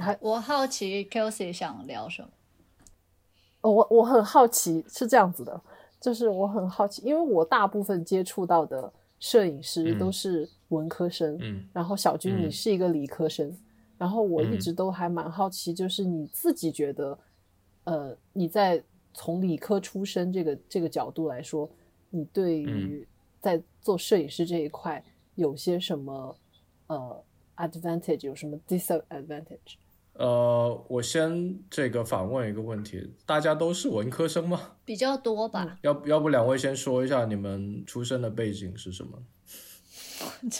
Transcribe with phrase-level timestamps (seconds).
[0.00, 2.28] 还我好奇 Kelsey 想聊什么？
[3.60, 5.60] 哦我我很好奇是这样子的，
[6.00, 9.98] 就是我很好奇，因为我大部分接触到的摄影师嗯。
[9.98, 11.68] 都是文科生，嗯。
[11.72, 13.54] 然后小军你嗯是一个理科生，
[13.98, 17.18] 然后我一嗯直都还蛮好奇，就是你自己觉得，
[17.84, 18.82] 呃，你在
[19.12, 21.68] 从理科出身这个这个角度来说，
[22.08, 22.66] 你对嗯。
[22.66, 23.08] 于
[23.40, 25.02] 在做摄影师这一块
[25.34, 26.36] 有些什么
[26.88, 27.24] 呃
[27.56, 29.76] advantage，有什么 disadvantage？
[30.20, 34.72] 呃，我先这个反问一个问题：大家都是文科生吗？
[34.84, 35.78] 比较多吧。
[35.80, 39.18] 要不要不两位先说一下你们出生的背景是什么？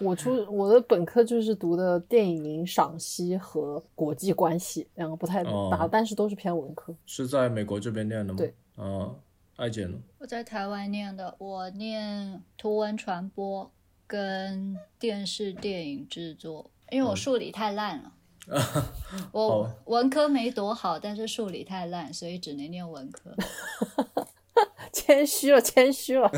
[0.00, 6.92] 我出我的本科就是读的电影赏析和国际关系，两个不太哦搭，但是都是偏文科。
[7.06, 8.38] 是在美国这边念的吗？
[8.38, 8.52] 对。
[8.74, 9.14] 啊、
[9.54, 9.96] 艾姐呢？
[10.18, 13.70] 我在台湾念的，我念图文传播
[14.08, 18.12] 跟电视电影制作，因为我数理太烂了。
[19.32, 23.34] 我哦文科没读好，但是数理太烂，所以只能念文科。
[24.92, 26.28] 谦虚了，谦虚了。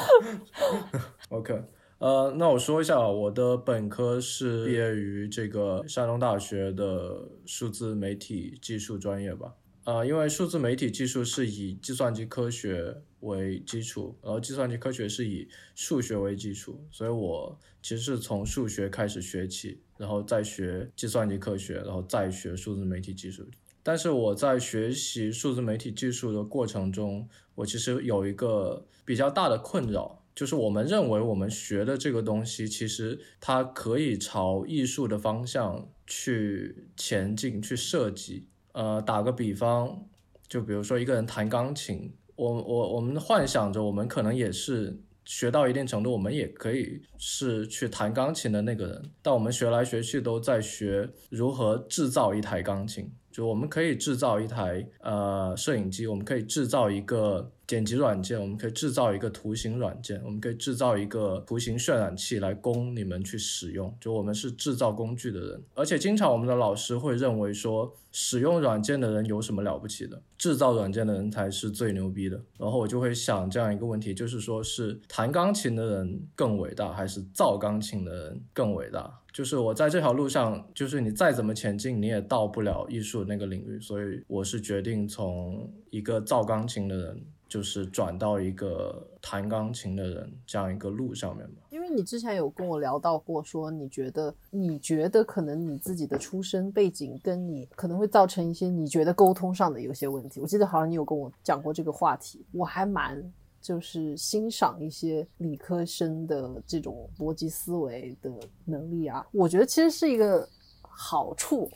[1.28, 1.64] OK，
[1.98, 9.54] 呃，那我说一下，我的本科是毕业于这个山东大学的数字媒体技术专业吧。
[9.84, 23.46] 呃，因为数字媒体技术是以计算机科学为基础，然后计算机科学是以数学为基础，所以我其实是从数学开始学起，然后再学计算机科学，然后再学数字媒体技术。
[23.82, 38.48] 但是我在学习数字媒体技术的过程中，我其实有一个比较大的困扰，就是我们认为我们学的这个东西，其实它可以朝艺术的方向去前进、去设计。
[38.72, 40.06] 呃，打个比方，
[40.48, 53.10] 就比如说一个人弹钢琴，我我我们幻想着我们可能也是学到一定程度，我们也可以是去弹钢琴的那个人，但我们学来学去都在学如何制造一台钢琴。
[53.36, 63.94] 就我们可以制造一台呃摄影机，我们可以制造一个剪辑软件，我们可以制造一个图形软件，我们可以制造一个图形渲染器来供你们去使用。
[64.00, 70.22] 就我们是制造工具的人，而且经常我们的老师会认为说，使用软件的人有什么了不起的？
[70.38, 72.40] 制造软件的人才是最牛逼的。
[72.56, 79.20] 然后我就会想这样一个问题，就是说是弹钢琴的人更伟大，还是造钢琴的人更伟大？
[79.36, 91.60] 就是我在这条路上，就是你再怎么前进，你也到不了艺术那个领域，所以我是决定从一个造钢琴的人，就是转到一个弹钢琴的人这样一个路上面吧。
[91.68, 100.40] 因为你之前有跟我聊到过，说你觉得你觉得可能你自己的出身背景跟你可能会造成一些你觉得沟通上的有些问题。
[100.40, 103.22] 我记得好像你有跟我讲过这个话题，我还蛮
[103.66, 108.30] 就是欣赏一些理科生的这种逻辑思维的
[108.64, 109.26] 能力啊。
[109.32, 110.48] 我觉得其实是一个
[110.82, 111.68] 好处，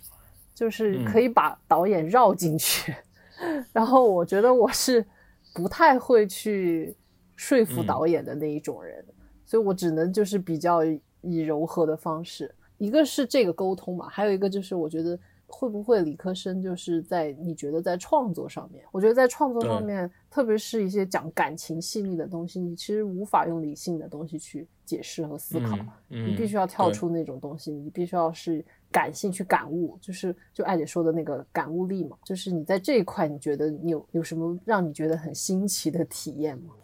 [0.55, 2.95] 就是可以把导演绕进去。
[3.75, 5.05] 然后我觉得我是
[5.53, 6.95] 不太会去
[7.35, 9.05] 说服嗯导演的那一种人。
[9.45, 10.85] 所以我只能就是比较
[11.23, 15.19] 以柔和的方式，一个是这个沟通嘛，还有一个就是我觉得
[15.51, 25.77] 会不会理科生就是在你觉得在创作上面，我觉得在创作上面，特别是一些讲感情细腻的东西，你其实无法用理性的东西去解释和思考，
[26.09, 36.75] 嗯，你必须要跳出那种东西，你必须要是感性去感悟，就是就艾姐说的那个感悟力嘛，就是你在这一块，你觉得你有有什么让你觉得很新奇的体验吗？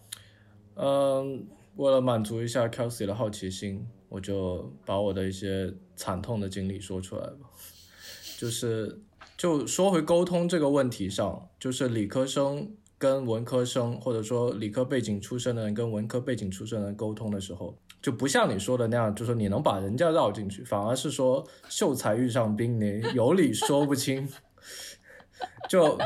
[0.74, 7.50] 嗯，为了满足一下 Kelsey 的好奇心，我就把我的一些惨痛的经历说出来吧。
[8.36, 9.00] 就是，
[9.36, 24.28] 就说回沟通这个问题上，就是理科生跟文科生，或者说理科背景出身的人跟文科背景出身的人沟通的时候，就不像你说的那样，就是你能把人家绕进去，反而是说秀才遇上兵，你有理说不清。
[25.68, 25.98] 就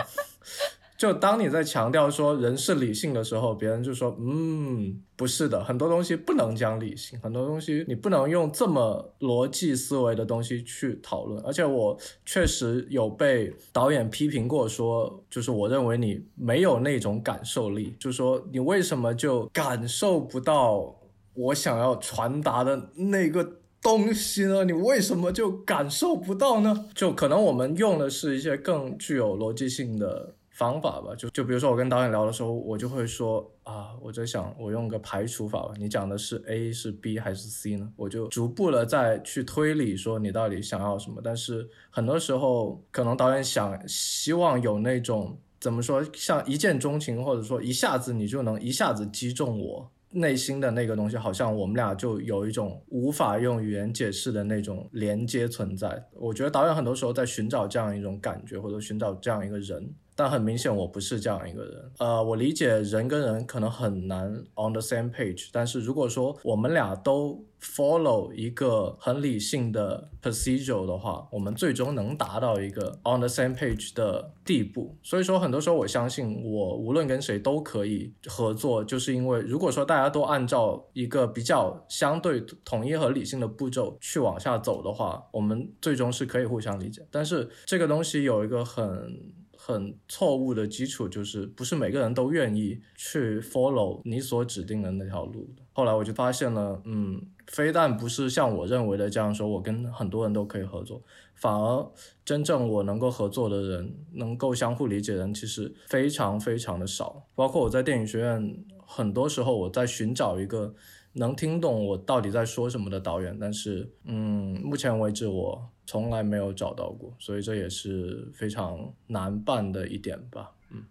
[1.00, 11.42] 就当你在强调说人是理性的时候，别人就说，嗯，不是的，很多东西不能讲理性，很多东西你不能用这么逻辑思维的东西去讨论。
[11.42, 20.94] 而且我确实有被导演批评过说，就是我认为你没有那种感受力，就说你为什么就感受不到
[21.32, 23.56] 我想要传达的那个。
[23.82, 24.62] 东西呢？
[24.62, 26.84] 你为什么就感受不到呢？
[26.94, 31.14] 就可能我们用的是一些更具有逻辑性的方法吧。
[31.16, 35.72] 就就比如说我跟导演聊的时候，我就会说啊，我在想我用个排除法吧。
[35.78, 37.90] 你讲的是 A 是 B 还是 C 呢？
[37.96, 41.22] 我就逐步的再去推理说你到底想要什么。
[41.24, 49.90] 但是很多时候可能导演想希望有那种怎么说，像一见钟情，或者说一下子你就能一下子击中我。
[50.12, 56.04] 内心的那个东西，好像我们俩就有一种无法用语言解释的那种连接存在。
[56.14, 59.94] 我觉得导演很多时候在寻找这样一种感觉，或者寻找这样一个人。
[60.22, 61.92] 但很明显，我不是这样一个人。
[61.98, 74.94] 呃，我理解人跟人可能很难 on the same page，但是如果说我们俩都 follow 一个很理性的 procedure 的话，我们最终能达到一个 on the same page 的地步。
[75.02, 87.06] 所以说，很多时候我相信，我无论跟谁都可以合作，就是因为如果说大家都按照一个比较相对统一和理性的步骤去往下走的话，我们最终是可以互相理解。
[87.10, 89.39] 但是这个东西有一个很。
[89.62, 101.02] 很错误的基础就是，不是每个人都愿意去 follow 你所指定的那条路后来我就发现了，嗯，非但不是像我认为的这样说，我跟很多人都可以合作，
[101.34, 101.86] 反而
[102.24, 107.26] 真正我能够合作的人，能够相互理解的人，其实非常非常的少。
[107.34, 110.74] 包括我在电影学院，很多时候我在寻找一个
[111.12, 115.70] 能听懂我到底在说什么的导演，但是，嗯，目前为止我。
[115.86, 120.52] 从来没有找到过，所以这也是非常难办的一点吧。
[120.70, 120.84] 嗯，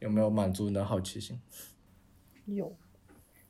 [0.00, 1.40] 有没有满足你的好奇心？
[2.44, 2.76] 有，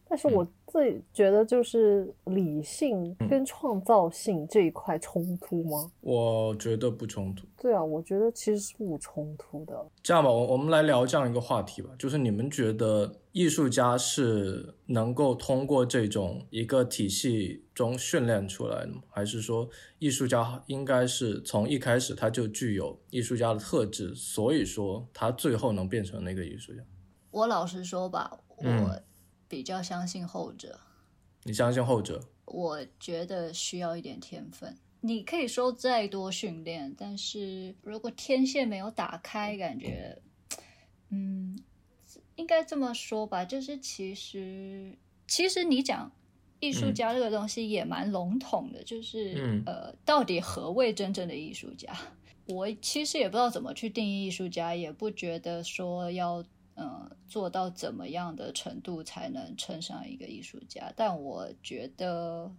[0.09, 5.91] 但是我自己觉得就是理性跟创造性这一块冲突吗？
[6.01, 7.47] 我觉得不冲突。
[7.61, 9.87] 对啊，我觉得其实是不冲突的。
[10.03, 13.13] 这样吧，我我们来聊这样一个话题吧，就是你们觉得？
[13.33, 19.03] 艺术家是能够通过这种一个体系中训练出来的吗？
[19.11, 19.69] 还是说
[20.01, 26.81] 艺术家应该是从一开始他就具有艺术家的特质，所以说他最后能变成那个艺术家？
[27.31, 28.65] 我老实说吧，我
[29.49, 30.79] 比较相信后者。
[31.43, 32.23] 你相信后者？
[32.45, 34.77] 我觉得需要一点天分。
[35.01, 40.21] 你可以说再多训练，但是如果天线没有打开，感觉，
[41.11, 41.59] 嗯。
[42.37, 44.97] 应该这么说吧，就是其实
[45.27, 46.13] 其实你讲
[46.61, 51.93] 艺术家这个东西也蛮笼统的，就是呃，到底何谓真正的艺术家？
[52.47, 56.45] 我其实也不知道怎么去定义艺术家，也不觉得说要
[56.79, 60.91] 呃做到怎么样的程度才能称上一个艺术家。
[60.97, 62.51] 但我觉得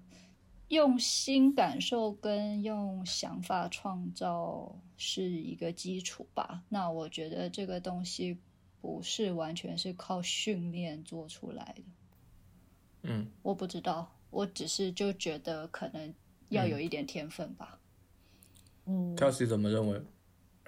[0.67, 6.63] 用心感受跟用想法创造是一个基础吧。
[6.69, 8.37] 那我觉得这个东西。
[8.81, 11.83] 不是完全是靠训练做出来的，
[13.01, 16.13] 嗯，我不知道，我只是就觉得可能
[16.47, 17.77] 要有一点天分吧，
[18.85, 20.01] 嗯，Kelsey 怎么认为？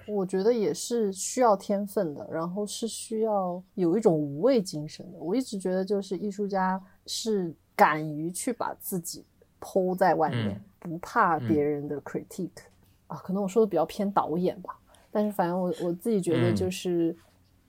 [0.06, 5.18] 我觉得也是需要天分的，然后是需要有一种无畏精神的。
[5.18, 9.24] 我一直觉得，就是艺术家是敢于去把自己
[9.60, 12.50] 抛在外面，不怕别人的 critique
[13.06, 13.16] 啊。
[13.18, 14.78] 可能我说的比较偏导演吧，
[15.10, 17.16] 但是反正我我自己觉得就是。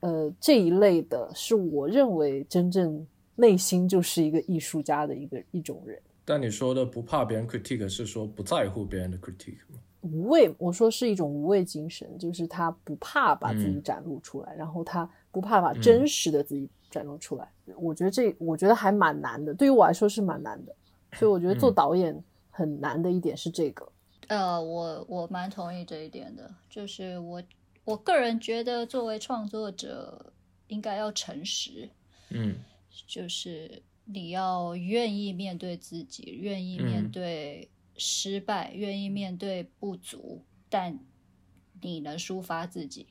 [0.06, 5.98] 呃，这一类的是我认为真正内心就是一个艺术家的一个一种人。
[6.26, 9.80] 但你说的不怕别人 critique 是说不在乎别人的 critique 吗？
[10.04, 17.52] 无畏，我说是一种无畏精神，就是他不怕把自己展露出来，然后他不怕把真实的自己展露出来。
[17.78, 20.76] 我觉得这，我觉得还蛮难的，对于我来说是蛮难的。
[21.14, 23.92] 所以我觉得做导演很难的一点是这个。
[24.28, 27.42] 呃，我我蛮同意这一点的，就是我。
[27.86, 30.32] 我个人觉得，作为创作者，
[30.68, 31.90] 应该要诚实。
[32.30, 32.56] 嗯，
[33.06, 41.00] 就是你要愿意面对自己，愿意面对失败，愿意面对不足，但
[41.82, 43.08] 你能抒发自己。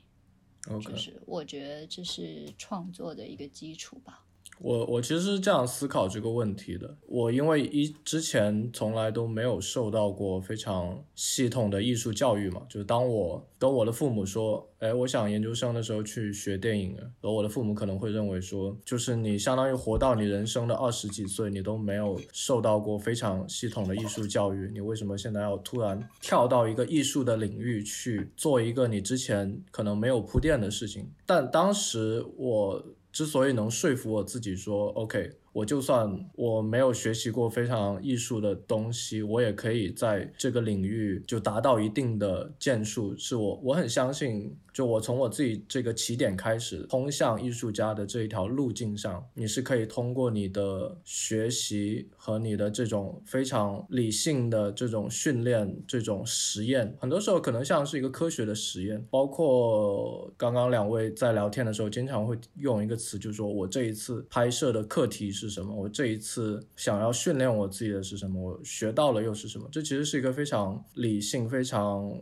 [0.80, 4.25] 就是我觉得这是创作的一个基础吧。
[4.59, 6.97] 我我其实是这样思考这个问题的。
[7.06, 31.11] 我因为一之前从来都没有受到过非常系统的艺术教育嘛，就是当我跟我的父母说，哎，我想研究生的时候去学电影，然后我的父母可能会认为说，就是你相当于活到你人生的二十几岁，你都没有受到过非常系统的艺术教育，你为什么现在要突然跳到一个艺术的领域去做一个你之前可能没有铺垫的事情？
[31.26, 32.85] 但当时我。
[33.12, 35.33] 之所以能说服我自己说 OK。
[35.52, 43.14] 我就算我没有学习过非常艺术的东西，我也可以在这个领域就达到一定的建树。
[43.19, 59.05] 是我我很相信，就我从我自己这个起点开始，通向艺术家的这一条路径上，你是可以通过你的学习和你的这种非常理性的这种训练、这种实验，很多时候可能像是一个科学的实验。
[59.11, 65.33] 包括刚刚两位在聊天的时候，经常会用一个词，就是说我这一次拍摄的课题。
[65.33, 65.75] 是什么？
[65.75, 68.41] 我这一次想要训练我自己的是什么？
[68.41, 69.67] 我学到了又是什么？
[69.73, 72.12] 这其实是一个非常理性、非常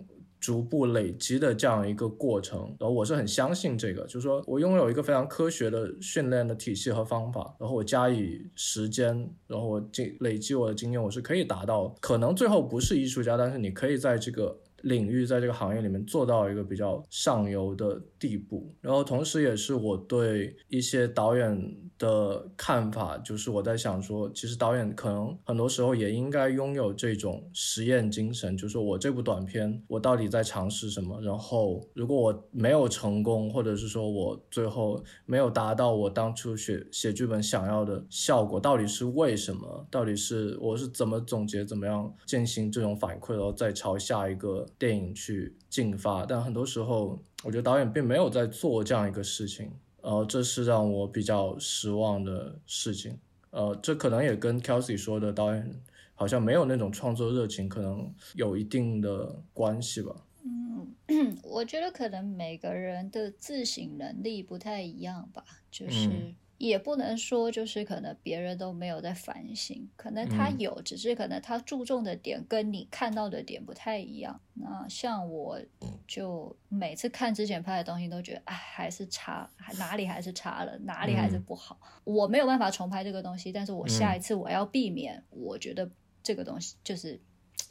[0.41, 2.75] 逐步累积的这样一个过程。
[2.81, 9.09] 然后我是很相信这个，就是说我拥有一个非常科学的训练的体系和方法，然后我加以时间，
[9.47, 14.59] 然后我经累积我的经验，我是可以达到，可能最后不是艺术家，但是你可以在这个。
[14.83, 39.87] 领域在这个行业里面做到一个比较上游的地步，然后同时也是我对一些导演的看法，就是我在想说，其实导演可能很多时候也应该拥有这种实验精神，就是我这部短片我到底在尝试什么，然后如果我没有成功，或者是说我最后没有达到我当初写写剧本想要的效果，到底是为什么？
[39.91, 44.67] 到底是我是怎么总结，怎么样进行这种反馈，然后再朝下一个。
[44.79, 49.71] 电影去进发，但很多时候，我觉得导演并没有在做这样一个事情，
[50.03, 53.19] 呃，这是让我比较失望的事情。
[53.51, 55.81] 呃，这可能也跟 Kelsey 说的导演
[56.15, 60.15] 好像没有那种创作热情，可能有一定的关系吧。
[60.45, 66.09] 嗯， 我觉得可能每个人的自省能力不太一样吧，就是。
[66.61, 74.39] 也不能说就是可能别人都没有在反省，可能他有，只是可能他注重的点跟你看到的点不太一样。
[74.53, 75.59] 那像我，
[76.07, 81.81] 就每次看之前拍的东西都觉得，哎，还是差，哪里还是差了，哪里还是不好。
[82.05, 85.91] 我没有办法重拍这个东西，但是我下一次我要避免，我觉得
[86.23, 87.19] 这个东西就是，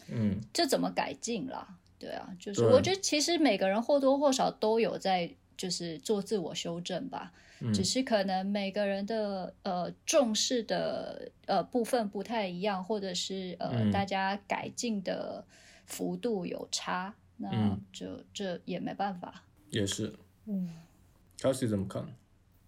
[0.07, 1.77] 嗯，这怎么改进啦？
[1.99, 7.33] 对啊，就是我觉得其实每个人或多或少都有在就是做自我修正吧。
[7.73, 15.43] 只是可能每个人的呃重视的呃部分不太一样，或者是呃大家改进的
[15.85, 19.43] 幅度有差，那就这也没办法。
[19.71, 20.69] 也是，嗯
[21.37, 22.07] ，Kelsey 怎么看？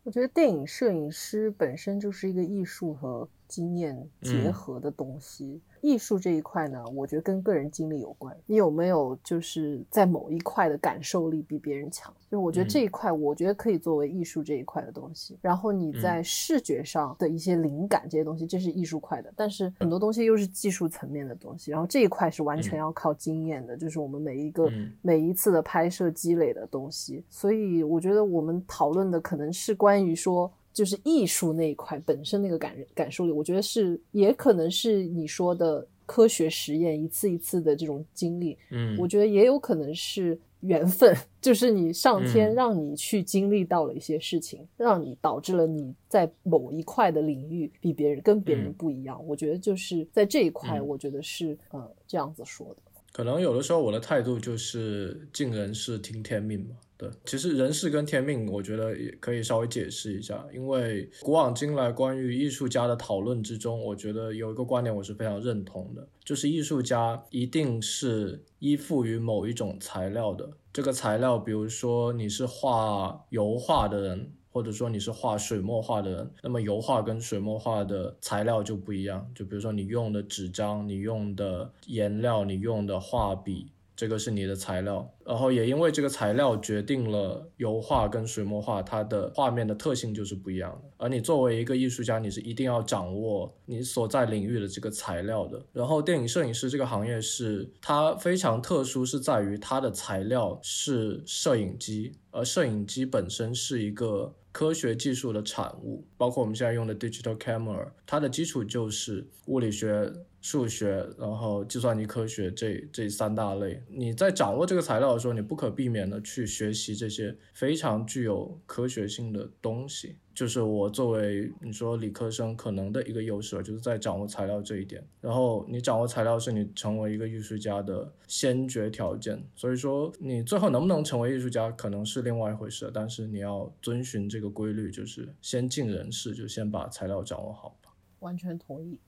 [0.04, 5.60] 我觉得电影摄影师本身就是一个艺术和经验结合的东西。
[5.82, 8.34] 艺术这一块呢，我觉得跟个人经历有关。
[8.46, 12.14] 你有没有就是在某一块的感受力比别人强？
[12.30, 15.38] 就我觉得这一块，我觉得可以作为艺术这一块的东西。
[15.42, 19.34] 然后你在视觉上的一些灵感这些东西，这是艺术块的。
[19.36, 21.72] 但是很多东西又是技术层面的东西。
[21.72, 27.26] 然后这一块是完全要靠经验的，就是我们每一个每一次的拍摄积累的东西。
[27.28, 30.52] 所以我觉得我们讨论的可能是关于说。
[30.74, 49.26] 就是艺术那一块本身那个感感受力，我觉得是也可能是你说的科学实验一次一次的这种经历，嗯，我觉得也有可能是缘分， 就是你上天让你去经历到了一些事情，让你导致了你在某一块的领域比别人跟别人不一样。
[49.26, 52.78] 我觉得就是在这一块，我觉得是呃这样子说的。
[53.14, 56.78] 可能有的时候我的态度就是尽人事听天命嘛。
[57.02, 60.46] 对，其实人事跟天命，我觉得也可以稍微解释一下。
[60.54, 70.48] 因为古往今来关于艺术家的讨论之中，我觉得有一个观点我是非常认同的，就是艺术家一定是依附于某一种材料的。
[70.72, 74.32] 这个材料，比如说你是画油画的人。
[74.54, 79.26] 或者说你是画水墨画的人，那么油画跟水墨画的材料就不一样。
[79.34, 83.72] 就比如说你用的纸张、你用的颜料、你用的画笔。
[84.02, 90.90] 这个是你的材料，然后也因为这个材料决定了油画跟水墨画它的画面的特性就是不一样的。
[90.98, 95.64] 而你作为一个艺术家，你是一定要掌握你所在领域的这个材料的。
[95.72, 110.12] 然后电影摄影师这个行业是它非常特殊，是在于它的材料是摄影机，而摄影机本身是一个科学技术的产物，包括我们现在用的 digital camera，它的基础就是物理学。
[110.42, 120.18] 数学，然后计算机科学这这三大类，你在掌握这个材料的时候，你不可避免的去学习这些非常具有科学性的东西。
[120.34, 125.06] 就是我作为你说理科生可能的一个优势，就是在掌握材料这一点。
[125.20, 129.44] 然后你掌握材料是你成为一个艺术家的先决条件。
[129.56, 132.90] 所以说你最后能不能成为艺术家，可能是另外一回事。
[132.94, 137.94] 但是你要遵循这个规律，就是先尽人事，就先把材料掌握好吧。
[138.20, 139.00] 完全同意。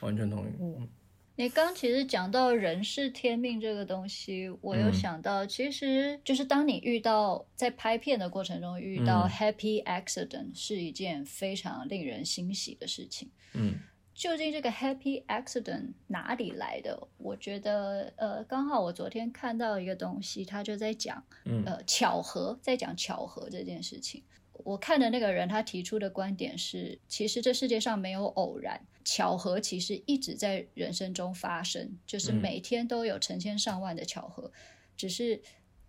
[0.00, 0.50] 完全同意。
[0.60, 0.88] 嗯，
[1.36, 13.30] 你刚其实讲到人是天命这个东西，我有想到，其实就是当你遇到在拍片的过程中遇到 happy accident，是一件非常令人欣喜的事情。
[13.54, 13.74] 嗯，
[14.14, 17.08] 究竟这个 happy accident 哪里来的？
[17.18, 21.22] 我觉得，呃，刚好我昨天看到一个东西，他就在讲，
[21.66, 24.22] 呃，巧合，在讲巧合这件事情。
[24.64, 34.50] 我看的那个人，他提出的观点是，其实这世界上没有偶然，巧合其实一直在人生中发生，就是每天都有成千上万的巧合，
[34.96, 35.40] 只是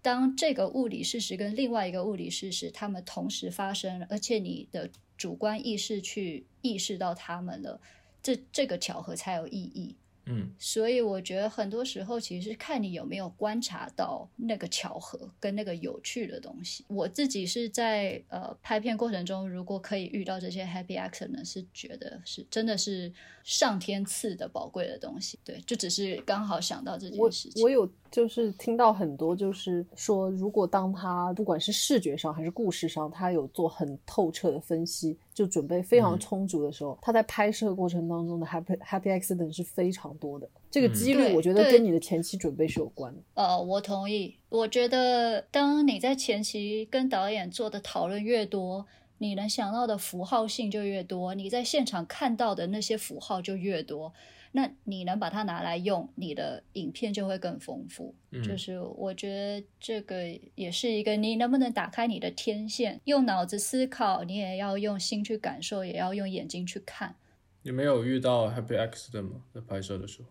[0.03, 7.81] 当这个物理事实跟另外一个物理事实，它们同时发生，而且你的主观意识去意识到它们了，
[8.21, 9.95] 这这个巧合才有意义。
[10.27, 16.85] 嗯所以我觉得很多时候其实是看你有没有观察到那个巧合跟那个有趣的东西。
[16.87, 23.11] 我自己是在呃拍片过程中，如果可以遇到这些 happy accident，是觉得是真的是
[23.43, 25.39] 上天赐的宝贵的东西。
[25.43, 27.63] 对，就只是刚好想到这件事情。
[27.63, 40.49] 我有就是听到很多，就是说，如果当他不管是视觉上还是故事上，他有做很透彻的分析，就准备非常嗯充足的时候，他在拍摄过程当中的 happy happy accident 是非常多的。
[40.71, 43.21] 这个嗯几率，我觉得跟你的前期准备是有关的。
[43.35, 44.35] 呃，我同意。
[44.49, 48.87] 我觉得当你在前期跟导演做的讨论越多，
[49.19, 54.11] 你能想到的符号性就越多，你在现场看到的那些符号就越多。
[54.57, 58.15] 那你能把它拿来用，你的影片就会更丰富。
[58.31, 67.15] 嗯就是我觉得这个也是一个，你能不能打开你的天线，用脑子思考，你也要用心去感受，也要用眼睛去看。
[67.61, 69.43] 你没有遇到 happy accident 吗？
[69.53, 70.29] 在拍摄的时候？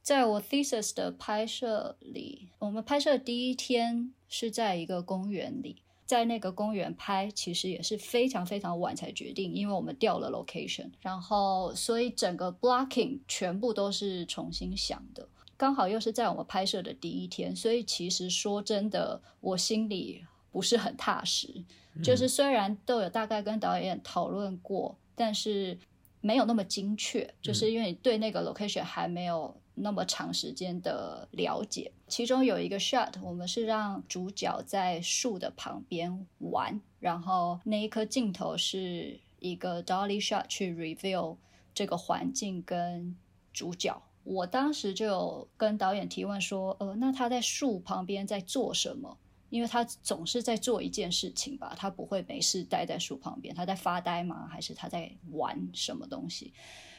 [0.00, 5.82] 在我 thesis 的拍摄里，我们拍摄第一天是在一个公园里，
[6.12, 15.26] 在那个公园拍，其实也是非常非常晚才决定，因为我们调了 location，然后所以整个 blocking 全部都是重新想的。
[15.56, 21.64] 刚好又是在我们拍摄的第一天，所以其实说真的，我心里不是很踏实。
[22.04, 25.78] 就是虽然都有大概跟导演讨论过，但是
[26.20, 31.92] 没有那么精确，就是因为你对那个 location 还没有那么长时间的了解。
[32.08, 41.36] 其中有一个 shot，我们是让主角在树的旁边玩，然后那一颗镜头是一个 dolly shot 去 reveal
[41.74, 43.16] 这个环境跟
[43.52, 44.02] 主角。
[44.24, 49.18] 我当时就有跟导演提问说，呃，那他在树旁边在做什么？
[49.50, 54.46] 因为他总是在做一件事情吧，他不会没事待在树旁边，他在发呆吗？
[54.48, 56.54] 还是他在玩什么东西？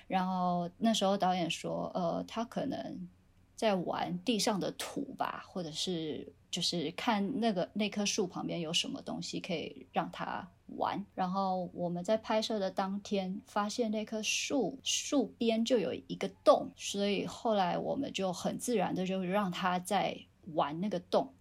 [0.08, 3.08] 然后那时候导演说，呃，他可能
[3.56, 11.04] 在玩地上的土吧，或者是就是看那个那棵树旁边有什么东西可以让他玩。
[11.16, 20.18] 然后我们在拍摄的当天发现那棵树树边就有一个洞，所以后来我们就很自然的就让他在
[20.54, 21.34] 玩那个洞。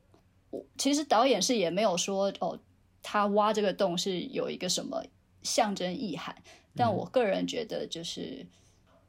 [0.50, 2.58] 我其实导演是也没有说哦，
[3.02, 5.02] 他挖这个洞是有一个什么
[5.42, 6.36] 象征意涵，
[6.74, 8.46] 但我个人觉得就是，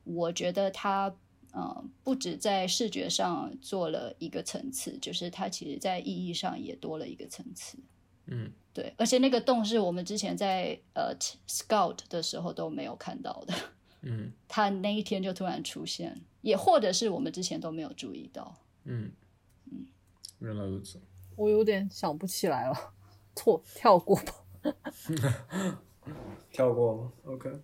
[0.03, 1.15] 我觉得他
[1.51, 7.77] 呃不止在视觉上做了一个层次，就是它其实在意义上也多了一个层次。
[8.25, 11.13] 嗯对，而且那个洞是我们之前在呃
[11.47, 13.53] scout 的时候都没有看到的，
[14.01, 18.55] 嗯它那一天就突然出现，也或者是我们之前都没有注意到。
[18.85, 19.11] 嗯
[19.71, 19.85] 嗯，
[20.39, 20.99] 原来如此。
[21.35, 22.93] 我有点想不起来了，
[23.35, 24.33] 错跳过吧。
[26.51, 27.63] 跳过吗？OK。